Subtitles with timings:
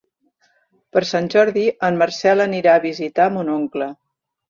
[0.95, 3.97] Per Sant Jordi en Marcel anirà a visitar mon oncle.